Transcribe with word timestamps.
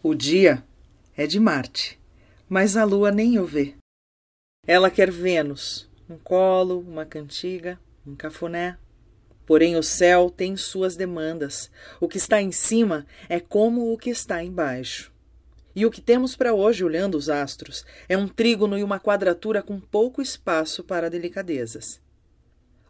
O 0.00 0.14
dia 0.14 0.64
é 1.16 1.26
de 1.26 1.40
Marte, 1.40 1.98
mas 2.48 2.76
a 2.76 2.84
lua 2.84 3.10
nem 3.10 3.36
o 3.40 3.44
vê. 3.44 3.74
Ela 4.64 4.92
quer 4.92 5.10
Vênus, 5.10 5.90
um 6.08 6.16
colo, 6.16 6.78
uma 6.78 7.04
cantiga, 7.04 7.80
um 8.06 8.14
cafuné. 8.14 8.78
Porém, 9.44 9.74
o 9.74 9.82
céu 9.82 10.30
tem 10.30 10.56
suas 10.56 10.94
demandas. 10.94 11.68
O 12.00 12.06
que 12.06 12.16
está 12.16 12.40
em 12.40 12.52
cima 12.52 13.04
é 13.28 13.40
como 13.40 13.92
o 13.92 13.98
que 13.98 14.08
está 14.08 14.40
embaixo. 14.40 15.12
E 15.74 15.84
o 15.84 15.90
que 15.90 16.00
temos 16.00 16.36
para 16.36 16.54
hoje, 16.54 16.84
olhando 16.84 17.16
os 17.16 17.28
astros, 17.28 17.84
é 18.08 18.16
um 18.16 18.28
trígono 18.28 18.78
e 18.78 18.84
uma 18.84 19.00
quadratura 19.00 19.64
com 19.64 19.80
pouco 19.80 20.22
espaço 20.22 20.84
para 20.84 21.10
delicadezas. 21.10 22.00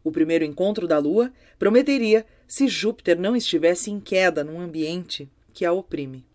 O 0.04 0.12
primeiro 0.12 0.44
encontro 0.44 0.86
da 0.86 0.98
Lua 0.98 1.32
prometeria 1.58 2.26
se 2.46 2.68
Júpiter 2.68 3.18
não 3.18 3.34
estivesse 3.34 3.90
em 3.90 3.98
queda 3.98 4.44
num 4.44 4.60
ambiente 4.60 5.26
que 5.54 5.64
a 5.64 5.72
oprime. 5.72 6.27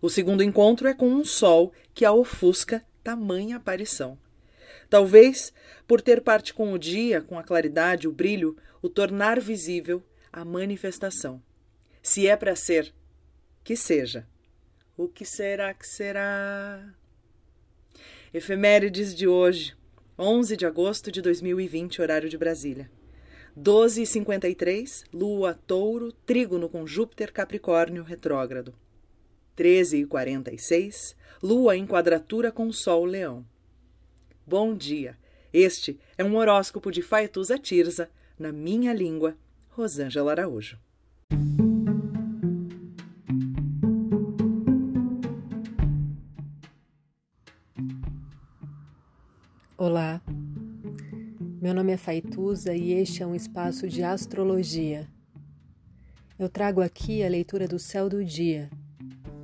O 0.00 0.08
segundo 0.08 0.42
encontro 0.42 0.86
é 0.86 0.94
com 0.94 1.08
um 1.08 1.24
sol 1.24 1.72
que 1.92 2.04
a 2.04 2.12
ofusca 2.12 2.84
tamanha 3.02 3.56
aparição. 3.56 4.18
Talvez, 4.88 5.52
por 5.86 6.00
ter 6.00 6.20
parte 6.20 6.54
com 6.54 6.72
o 6.72 6.78
dia, 6.78 7.20
com 7.20 7.38
a 7.38 7.42
claridade, 7.42 8.06
o 8.06 8.12
brilho, 8.12 8.56
o 8.80 8.88
tornar 8.88 9.40
visível 9.40 10.02
a 10.32 10.44
manifestação. 10.44 11.42
Se 12.02 12.26
é 12.26 12.36
para 12.36 12.54
ser, 12.54 12.94
que 13.64 13.76
seja. 13.76 14.26
O 14.96 15.08
que 15.08 15.24
será 15.24 15.74
que 15.74 15.86
será? 15.86 16.94
Efemérides 18.32 19.14
de 19.14 19.26
hoje, 19.26 19.76
11 20.18 20.56
de 20.56 20.66
agosto 20.66 21.10
de 21.10 21.20
2020, 21.22 22.00
horário 22.02 22.28
de 22.28 22.38
Brasília. 22.38 22.90
12h53, 23.58 25.04
Lua 25.12 25.54
Touro, 25.54 26.12
trígono 26.12 26.68
com 26.68 26.86
Júpiter 26.86 27.32
Capricórnio 27.32 28.02
retrógrado. 28.02 28.74
13 29.58 30.02
e 30.02 30.06
46, 30.06 31.16
Lua 31.42 31.76
em 31.76 31.84
quadratura 31.84 32.52
com 32.52 32.70
Sol 32.70 33.04
Leão. 33.04 33.44
Bom 34.46 34.72
dia! 34.72 35.18
Este 35.52 35.98
é 36.16 36.22
um 36.22 36.36
horóscopo 36.36 36.92
de 36.92 37.02
Faetusa 37.02 37.58
Tirza, 37.58 38.08
na 38.38 38.52
minha 38.52 38.92
língua, 38.92 39.36
Rosângela 39.70 40.30
Araújo. 40.30 40.78
Olá, 49.76 50.22
meu 51.60 51.74
nome 51.74 51.92
é 51.94 51.96
Faituza 51.96 52.76
e 52.76 52.92
este 52.92 53.24
é 53.24 53.26
um 53.26 53.34
espaço 53.34 53.88
de 53.88 54.04
astrologia. 54.04 55.08
Eu 56.38 56.48
trago 56.48 56.80
aqui 56.80 57.24
a 57.24 57.28
leitura 57.28 57.66
do 57.66 57.80
céu 57.80 58.08
do 58.08 58.24
dia 58.24 58.70